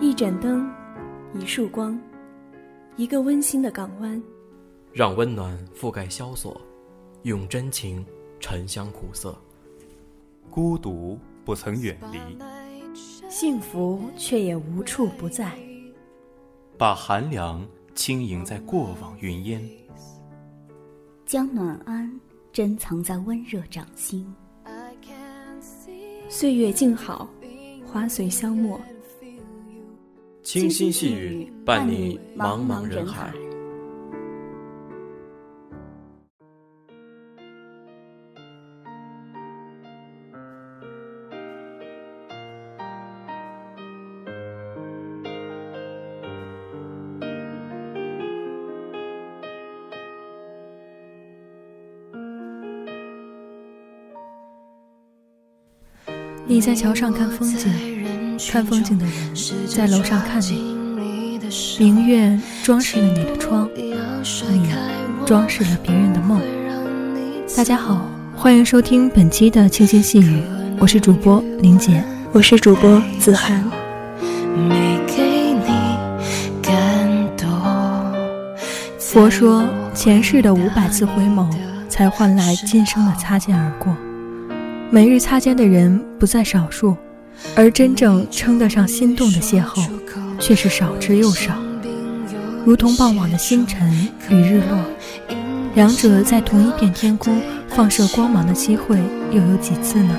[0.00, 0.66] 一盏灯，
[1.34, 2.00] 一束光，
[2.96, 4.20] 一个温馨的港湾，
[4.94, 6.58] 让温暖覆盖萧索，
[7.24, 8.02] 用真情
[8.40, 9.36] 沉香苦涩。
[10.50, 12.18] 孤独不曾远离，
[13.28, 15.52] 幸福却也无处不在。
[16.78, 17.62] 把寒凉
[17.94, 19.62] 轻盈在过往云烟，
[21.26, 22.10] 将暖安
[22.52, 24.34] 珍藏在温热掌心。
[26.30, 27.28] 岁月静好，
[27.84, 28.80] 花随香没。
[30.52, 33.32] 清新细语伴你茫茫人海。
[56.44, 59.14] 你在桥上看风景，看风景的人
[59.66, 60.78] 在楼上看你。
[61.78, 63.94] 明月装饰了你的窗，你
[65.26, 66.40] 装饰了别人的梦。
[67.56, 70.42] 大家好，欢迎收听本期的清新细语，
[70.78, 73.68] 我是主播林姐，我是主播子涵。
[78.98, 81.50] 佛说，前世的五百次回眸，
[81.88, 83.94] 才换来今生的擦肩而过。
[84.88, 86.96] 每日擦肩的人不在少数，
[87.54, 89.88] 而真正称得上心动的邂逅，
[90.38, 91.54] 却是少之又少。
[92.64, 94.78] 如同傍晚的星辰与日落，
[95.74, 98.98] 两者在同一片天空放射光芒的机会
[99.30, 100.16] 又有几次呢？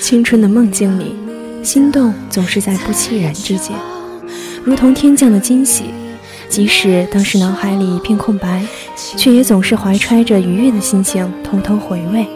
[0.00, 1.14] 青春的梦境里，
[1.62, 3.74] 心动总是在不期然之间，
[4.62, 5.84] 如同天降的惊喜。
[6.46, 8.64] 即使当时脑海里一片空白，
[9.16, 12.26] 却也总是怀揣着愉悦的心情偷偷回味。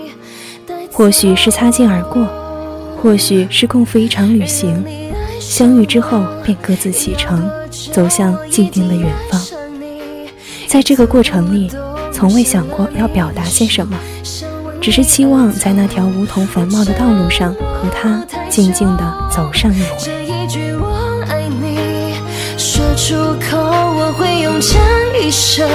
[0.91, 2.27] 或许是擦肩而过，
[3.01, 4.85] 或许是共赴一场旅行，
[5.41, 7.49] 相遇之后便各自启程，
[7.93, 9.41] 走向既定的远方。
[10.67, 11.71] 在这个过程里，
[12.13, 13.97] 从未想过要表达些什么，
[14.81, 19.89] 只是期望在那条梧桐繁茂的道路上和他静静地走上一回。
[22.97, 24.77] 出口，我会用这
[25.21, 25.67] 一生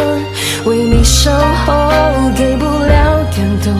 [0.65, 1.73] 为你守候，
[2.35, 3.73] 给不了感动。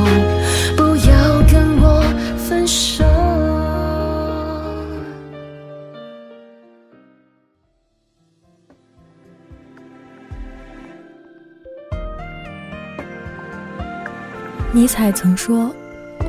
[14.75, 15.71] 尼采曾说：“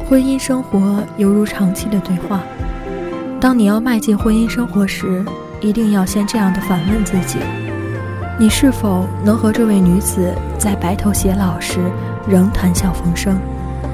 [0.06, 2.42] 婚姻生活犹如长期的对话。
[3.40, 5.24] 当你要迈进婚姻生活时，
[5.62, 7.38] 一定要先这样的反问自己：
[8.38, 11.90] 你是否能和这位女子在白头偕老时
[12.28, 13.38] 仍谈笑风生？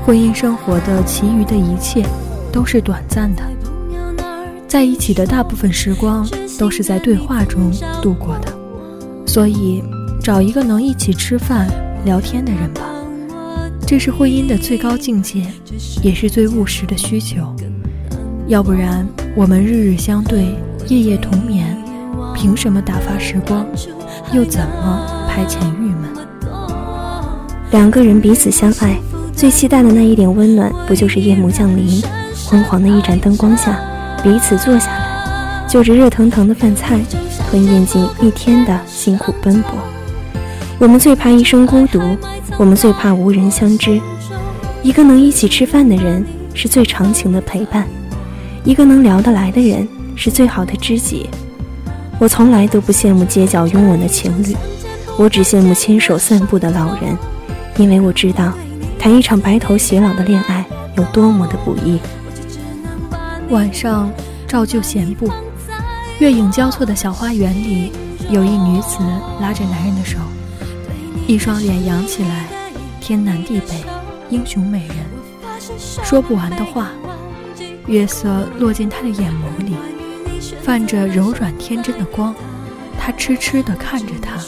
[0.04, 2.04] 婚姻生活的其余的一切
[2.52, 3.44] 都是短暂的，
[4.66, 6.28] 在一起的大部分时光
[6.58, 7.70] 都是在对话中
[8.02, 8.52] 度过的。
[9.28, 9.80] 所以，
[10.20, 11.68] 找一个能一起吃饭
[12.04, 12.80] 聊天的人吧。”
[13.90, 15.44] 这是婚姻的最高境界，
[16.00, 17.52] 也是最务实的需求。
[18.46, 20.54] 要不然，我们日日相对，
[20.86, 21.76] 夜夜同眠，
[22.32, 23.66] 凭什么打发时光？
[24.32, 26.08] 又怎么排遣郁闷？
[27.72, 28.96] 两个人彼此相爱，
[29.32, 32.00] 最期待的那一点温暖，不就是夜幕降临，
[32.48, 33.76] 昏黄的一盏灯光下，
[34.22, 37.00] 彼此坐下来，就着热腾腾的饭菜，
[37.50, 39.72] 吞咽进一天的辛苦奔波。
[40.78, 42.00] 我们最怕一生孤独。
[42.58, 44.00] 我们最怕无人相知，
[44.82, 46.24] 一个能一起吃饭的人
[46.54, 47.86] 是最长情的陪伴，
[48.64, 51.28] 一个能聊得来的人是最好的知己。
[52.18, 54.54] 我从来都不羡慕街角拥吻的情侣，
[55.16, 57.16] 我只羡慕牵手散步的老人，
[57.78, 58.52] 因为我知道，
[58.98, 60.62] 谈一场白头偕老的恋爱
[60.98, 61.98] 有多么的不易。
[63.48, 64.12] 晚上，
[64.46, 65.30] 照旧闲步，
[66.18, 67.90] 月影交错的小花园里，
[68.28, 68.98] 有一女子
[69.40, 70.18] 拉着男人的手。
[71.30, 72.48] 一双脸扬起来，
[73.00, 73.84] 天南地北，
[74.30, 74.96] 英雄美人，
[76.02, 76.90] 说不完的话。
[77.86, 79.76] 月色落进他的眼眸里，
[80.60, 82.34] 泛着柔软天真的光。
[82.98, 84.38] 他痴痴地看着他，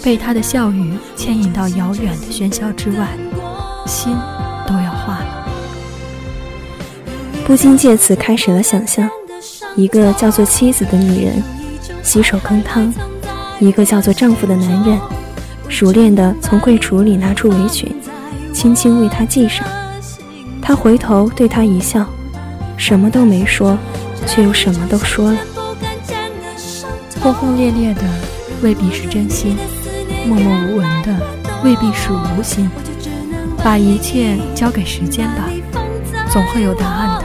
[0.00, 3.08] 被他的笑语牵引到遥远的喧嚣之外，
[3.84, 4.14] 心
[4.64, 5.48] 都要化了。
[7.44, 9.10] 不禁借此开始了想象：
[9.74, 11.42] 一个叫做妻子的女人，
[12.04, 12.92] 洗手羹汤；
[13.58, 15.00] 一个叫做丈夫的男人。
[15.68, 17.94] 熟练地从柜橱里拿出围裙，
[18.52, 19.66] 轻轻为她系上。
[20.62, 22.04] 他回头对她一笑，
[22.76, 23.78] 什么都没说，
[24.26, 25.38] 却又什么都说了。
[27.20, 28.02] 轰轰烈烈的
[28.62, 29.56] 未必是真心，
[30.26, 31.14] 默默无闻的
[31.62, 32.68] 未必是无心。
[33.62, 35.48] 把一切交给时间吧，
[36.30, 37.24] 总会有答案的。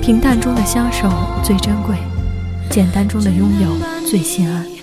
[0.00, 1.10] 平淡中的相守
[1.42, 1.96] 最珍贵，
[2.70, 4.77] 简单中的拥有最心安。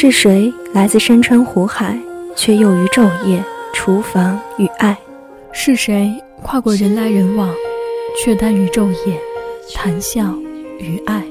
[0.00, 1.98] 是谁来自山川湖海，
[2.36, 3.42] 却又于昼夜、
[3.74, 4.96] 厨房与爱？
[5.50, 7.52] 是谁跨过人来人往，
[8.22, 9.20] 却耽于昼夜、
[9.74, 10.32] 谈笑
[10.78, 11.24] 与爱？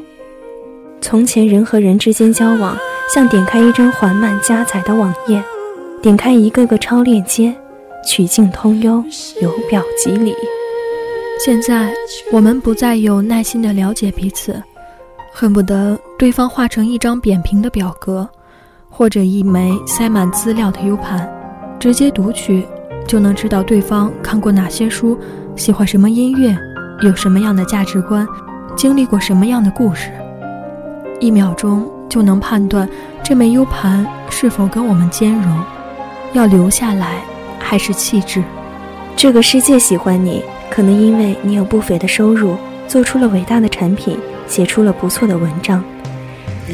[0.99, 2.77] 从前人和人之间交往，
[3.15, 5.41] 像点开一张缓慢加载的网页，
[6.01, 7.55] 点开一个个超链接，
[8.05, 9.01] 曲径通幽，
[9.41, 10.35] 由表及里。
[11.39, 11.93] 现在
[12.33, 14.61] 我们不再有耐心的了解彼此，
[15.31, 18.27] 恨不得对方画成一张扁平的表格。
[18.97, 21.31] 或者一枚塞满资料的 U 盘，
[21.79, 22.65] 直接读取
[23.07, 25.15] 就能知道对方看过哪些书，
[25.55, 26.57] 喜欢什么音乐，
[27.01, 28.27] 有什么样的价值观，
[28.75, 30.09] 经历过什么样的故事。
[31.19, 32.89] 一秒钟就能判断
[33.23, 35.61] 这枚 U 盘是否跟我们兼容，
[36.33, 37.21] 要留下来
[37.59, 38.43] 还是弃置。
[39.15, 40.41] 这个世界喜欢你，
[40.71, 42.57] 可能因为你有不菲的收入，
[42.87, 44.17] 做出了伟大的产品，
[44.47, 45.83] 写出了不错的文章。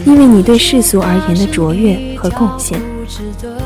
[0.06, 2.80] 因为你对世俗而言的卓越和贡献，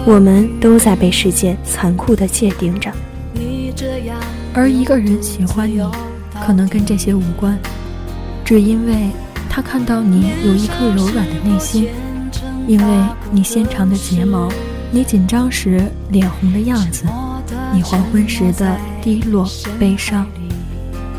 [0.03, 2.91] 我们都在被世界残酷的界定着。
[4.51, 5.79] 而一个人喜欢你，
[6.43, 7.55] 可能跟这些无关，
[8.43, 9.11] 只因为
[9.47, 11.89] 他看到你有一颗柔软的内心，
[12.67, 14.49] 因为你纤长的睫毛，
[14.89, 17.05] 你紧张时脸红的样子，
[17.71, 19.47] 你黄昏时的低落
[19.79, 20.25] 悲伤。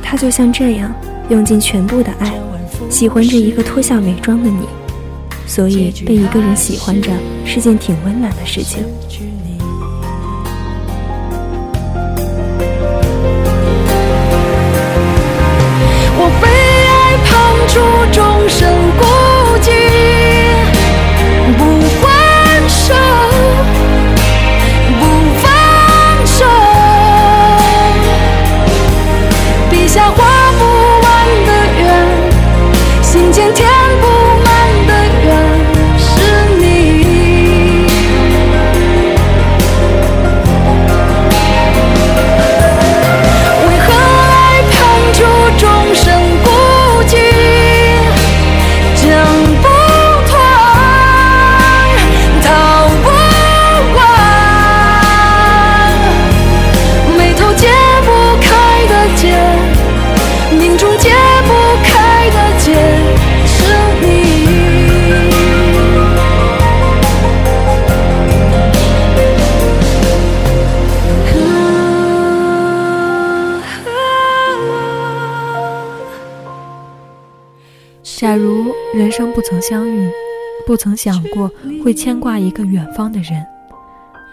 [0.02, 0.92] 他就像这样，
[1.28, 2.34] 用尽全部的爱，
[2.90, 4.66] 喜欢着一个脱下伪装的你。
[5.48, 7.10] 所以，被一个人喜欢着
[7.44, 8.84] 是件挺温暖的事情。
[78.18, 80.10] 假如人生不曾相遇，
[80.66, 81.48] 不曾想过
[81.84, 83.46] 会牵挂一个远方的人，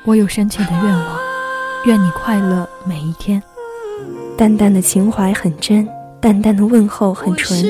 [0.07, 1.19] 我有深切的愿望，
[1.85, 3.39] 愿你快乐每一天。
[4.35, 5.87] 淡淡的情怀很真，
[6.19, 7.63] 淡淡的问候很纯，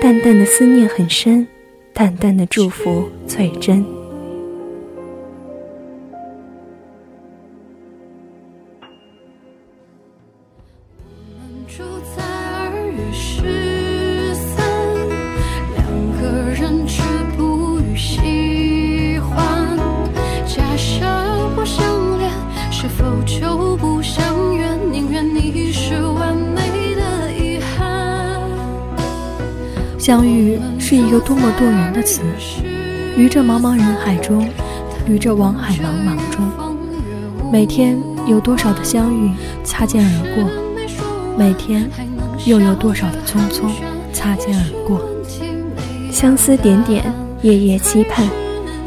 [0.00, 1.44] 淡淡的思念很深，
[1.92, 3.84] 淡淡的祝福最真。
[30.10, 32.20] 相遇是一个多么动人的词，
[33.16, 34.44] 于这茫茫人海中，
[35.08, 36.44] 于这网海茫茫中，
[37.52, 39.30] 每天有多少的相遇
[39.62, 40.50] 擦肩而过，
[41.38, 41.88] 每天
[42.44, 43.70] 又有多少的匆匆
[44.12, 45.00] 擦肩而过，
[46.10, 47.04] 相思点点，
[47.42, 48.28] 夜夜期盼，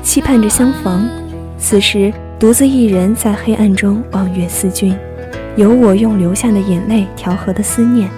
[0.03, 1.07] 期盼着相逢。
[1.57, 4.93] 此时独自一人在黑暗中望月思君，
[5.55, 8.09] 有我用流下的眼泪调和的思念。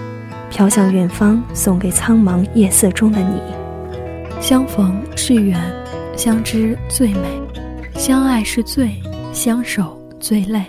[0.56, 3.42] 飘向远方，送给苍茫夜色中的你。
[4.40, 5.60] 相逢是缘，
[6.16, 7.28] 相知最美，
[7.96, 8.90] 相爱是罪，
[9.34, 10.64] 相守最累。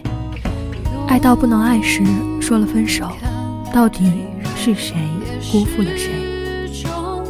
[1.07, 2.03] 爱到不能爱时，
[2.41, 3.09] 说了分手，
[3.73, 4.11] 到底
[4.57, 4.97] 是谁
[5.53, 6.11] 辜负了谁？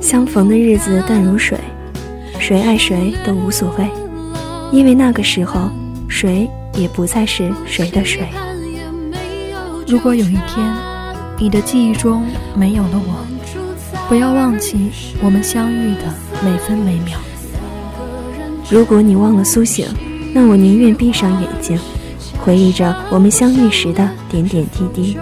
[0.00, 1.58] 相逢的日子淡如水，
[2.38, 3.86] 谁爱谁都无所谓，
[4.72, 5.68] 因为那个时候，
[6.08, 8.26] 谁也不再是谁的谁。
[9.86, 10.95] 如果有一天。
[11.38, 12.24] 你的记忆中
[12.54, 13.26] 没有了我，
[14.08, 14.90] 不要忘记
[15.22, 16.02] 我们相遇的
[16.42, 17.18] 每分每秒。
[18.70, 19.86] 如果你忘了苏醒，
[20.32, 21.78] 那我宁愿闭上眼睛，
[22.38, 25.18] 回忆着我们相遇时的点点滴滴。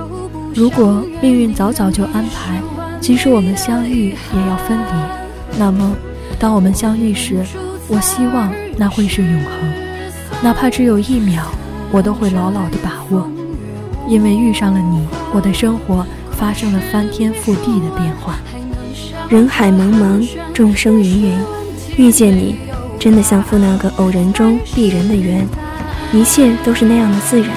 [0.55, 2.63] 如果命运早早就安排，
[3.01, 5.97] 即使我们相遇也要分离，那么，
[6.39, 7.45] 当我们相遇时，
[7.89, 9.73] 我希望那会是永恒，
[10.43, 11.43] 哪怕只有一秒，
[11.91, 13.29] 我都会牢牢的把握。
[14.07, 18.37] 因为遇上了你，我的生活发生了翻天覆地的变化。
[19.29, 21.39] 人海茫茫，众生芸芸，
[21.97, 22.55] 遇见你，
[23.01, 25.45] 真的像赴那个偶然中必然的缘，
[26.13, 27.51] 一切都是那样的自然，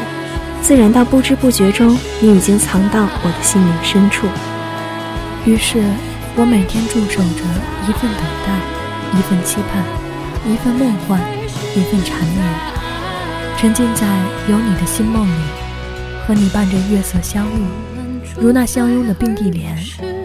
[0.63, 4.25] 自然到不知不觉中，你已经藏到我的心灵深处。
[5.46, 5.84] 于是，
[6.36, 7.43] 我每天驻守着
[7.88, 9.84] 一份等待，一份期盼，
[10.51, 11.19] 一份梦幻，
[11.75, 12.43] 一份缠绵，
[13.55, 14.07] 沉浸在
[14.50, 15.41] 有你的心梦里，
[16.27, 17.51] 和你伴着月色相遇，
[18.38, 19.77] 如那相拥的并蒂莲。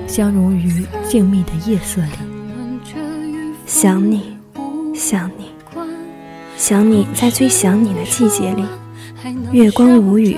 [0.09, 2.09] 相融于静谧的夜色里，
[3.67, 4.37] 想你，
[4.95, 5.53] 想你，
[6.59, 8.65] 想你在最想你的季节里，
[9.53, 10.37] 月光无语，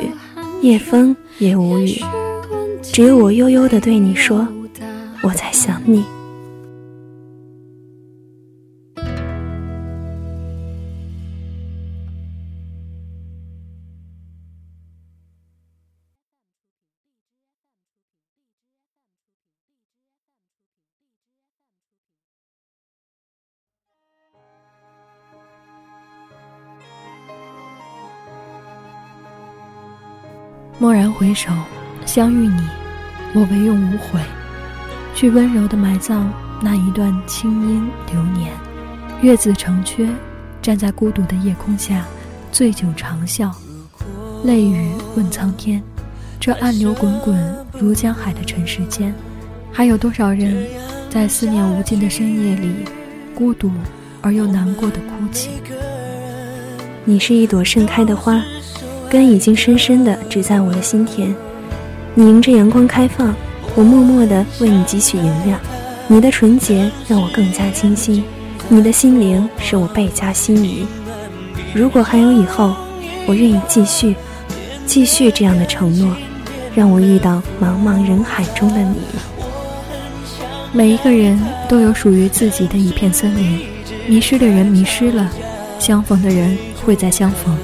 [0.61, 2.01] 夜风也无语，
[2.83, 4.47] 只有我悠悠地对你说，
[5.23, 6.05] 我在想你。
[31.25, 31.51] 回首，
[32.05, 32.61] 相遇你，
[33.33, 34.21] 我唯用无悔，
[35.15, 38.53] 去温柔的埋葬那一段清音流年。
[39.23, 40.07] 月子成缺，
[40.61, 42.05] 站在孤独的夜空下，
[42.53, 43.51] 醉酒长啸，
[44.45, 45.83] 泪雨问苍天。
[46.39, 49.15] 这暗流滚滚如江海的尘世间，
[49.73, 50.67] 还有多少人
[51.09, 52.85] 在思念无尽的深夜里，
[53.35, 53.71] 孤独
[54.21, 55.53] 而又难过的哭泣？
[57.07, 58.43] 你是一朵盛开的花。
[59.15, 61.33] 根已经深深地植在我的心田，
[62.17, 63.33] 你迎着阳光开放，
[63.77, 65.61] 我默默地为你汲取营养。
[66.09, 68.25] 你的纯洁让我更加清新，
[68.69, 70.85] 你的心灵使我倍加心仪。
[71.73, 72.75] 如果还有以后，
[73.25, 74.17] 我愿意继续，
[74.85, 76.13] 继续这样的承诺，
[76.75, 78.97] 让我遇到茫茫人海中的你。
[80.73, 83.61] 每一个人都有属于自己的一片森林，
[84.09, 85.31] 迷失的人迷失了，
[85.79, 87.57] 相逢的人会再相逢。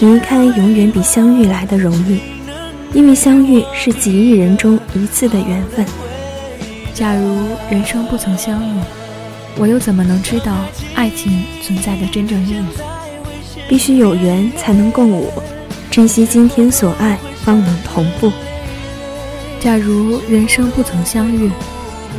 [0.00, 2.20] 离开永远比相遇来的容易，
[2.92, 5.86] 因为相遇是几亿人中一次的缘分。
[6.92, 8.80] 假如人生不曾相遇，
[9.56, 10.56] 我又怎么能知道
[10.94, 12.64] 爱情存在的真正意义？
[13.68, 15.32] 必须有缘才能共舞，
[15.90, 18.30] 珍惜今天所爱，方能同步。
[19.60, 21.50] 假如人生不曾相遇，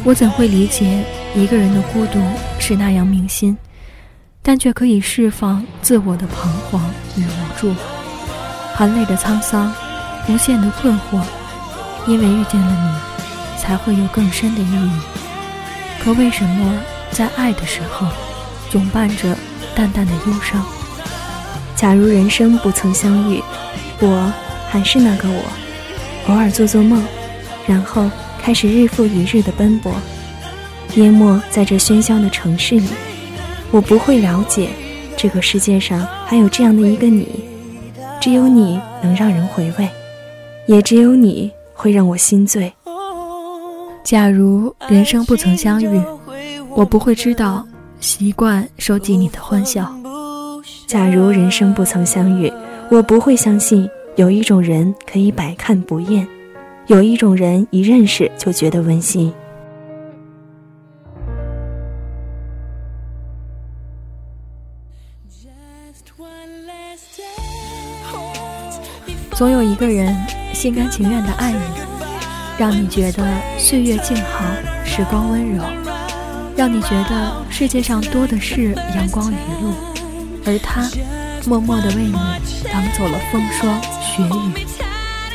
[0.03, 1.03] 我怎会理解
[1.35, 2.19] 一个人的孤独
[2.57, 3.55] 是那样铭心？
[4.47, 6.79] 但却可以释放自我的彷徨
[7.17, 7.73] 与无助，
[8.75, 9.73] 含泪的沧桑，
[10.29, 11.19] 无限的困惑。
[12.05, 14.91] 因为遇见了你，才会有更深的意义。
[15.99, 18.05] 可为什么在爱的时候，
[18.69, 19.35] 总伴着
[19.73, 20.63] 淡淡的忧伤？
[21.75, 23.41] 假如人生不曾相遇，
[23.99, 24.31] 我
[24.69, 25.41] 还是那个我，
[26.27, 27.03] 偶尔做做梦，
[27.65, 29.91] 然后开始日复一日的奔波，
[30.97, 32.87] 淹没在这喧嚣的城市里。
[33.71, 34.69] 我不会了解，
[35.17, 37.27] 这个世界上还有这样的一个你，
[38.21, 39.89] 只有你能让人回味，
[40.65, 42.71] 也只有你会让我心醉。
[44.03, 46.01] 假如人生不曾相遇，
[46.69, 47.67] 我不会知道
[47.99, 49.93] 习惯收集你的欢笑。
[50.87, 52.51] 假如人生不曾相遇，
[52.89, 56.25] 我不会相信有一种人可以百看不厌，
[56.87, 59.33] 有一种人一认识就觉得温馨。
[69.35, 70.15] 总有一个人
[70.53, 71.59] 心甘情愿的爱你，
[72.57, 73.21] 让你觉得
[73.57, 74.45] 岁月静好，
[74.85, 75.61] 时光温柔，
[76.55, 79.73] 让你觉得世界上多的是阳光雨露，
[80.45, 80.89] 而他
[81.45, 82.13] 默默的为你
[82.71, 84.65] 挡走了风霜雪雨。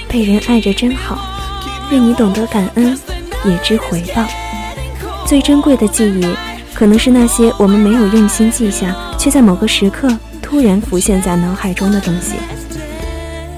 [0.08, 1.18] 被人爱着真好，
[1.90, 2.98] 愿你懂得感恩，
[3.44, 4.24] 也知回报。
[5.26, 6.26] 最珍贵的记忆，
[6.72, 10.08] 可能是那些我们没有用心记下，却在某个时刻
[10.40, 12.36] 突然浮现在脑海中的东西。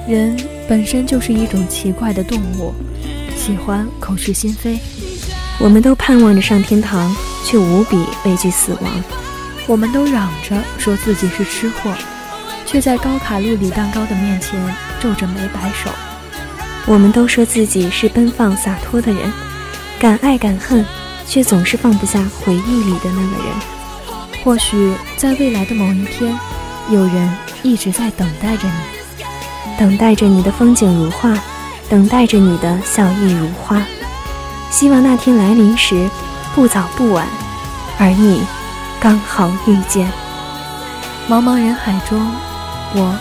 [0.08, 0.36] 人
[0.68, 2.74] 本身就是一种奇怪的动物，
[3.36, 4.78] 喜欢口是心非。
[5.60, 8.92] 我们都盼望着上天堂，却无比畏惧死亡。
[9.68, 11.94] 我们都嚷着说自己是吃货，
[12.66, 14.58] 却在高卡路里蛋糕的面前
[15.00, 15.88] 皱着眉摆手。
[16.84, 19.32] 我们都说自己是奔放洒脱的人，
[20.00, 20.84] 敢爱敢恨，
[21.28, 23.54] 却总是放不下回忆里的那个人。
[24.42, 26.36] 或许在未来的某一天，
[26.90, 27.30] 有人
[27.62, 28.91] 一直在等待着你。
[29.82, 31.36] 等待着你的风景如画，
[31.88, 33.82] 等待着你的笑意如花。
[34.70, 36.08] 希望那天来临时，
[36.54, 37.26] 不早不晚，
[37.98, 38.44] 而你
[39.00, 40.08] 刚好遇见。
[41.28, 42.16] 茫茫人海中，
[42.94, 43.18] 我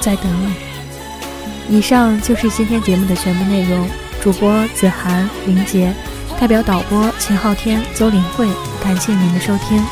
[0.00, 1.76] 在等你。
[1.76, 3.84] 以上就是今天节目的全部内容。
[4.22, 5.92] 主播子涵、林杰，
[6.38, 8.48] 代表导播秦昊天、邹林慧，
[8.84, 9.84] 感谢您的收听。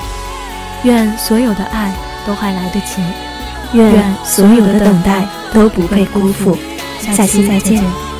[0.84, 1.92] 愿所有的爱
[2.24, 3.02] 都还来得及，
[3.72, 6.56] 愿所有的等待都不被辜负。
[7.00, 8.11] 下期再见。